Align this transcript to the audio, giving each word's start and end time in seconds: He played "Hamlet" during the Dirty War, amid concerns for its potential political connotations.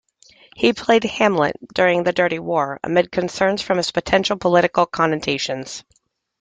He 0.55 0.73
played 0.73 1.03
"Hamlet" 1.03 1.57
during 1.75 2.01
the 2.01 2.11
Dirty 2.11 2.39
War, 2.39 2.79
amid 2.83 3.11
concerns 3.11 3.61
for 3.61 3.77
its 3.77 3.91
potential 3.91 4.35
political 4.35 4.87
connotations. 4.87 5.83